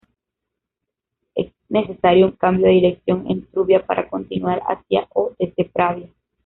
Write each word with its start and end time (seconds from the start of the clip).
Es 1.35 1.51
necesario 1.69 2.25
un 2.25 2.31
cambio 2.31 2.65
de 2.65 2.73
dirección 2.73 3.29
en 3.29 3.45
Trubia 3.45 3.85
para 3.85 4.09
continuar 4.09 4.59
hacia 4.67 5.07
o 5.13 5.31
desde 5.37 5.65
Pravia. 5.65 6.09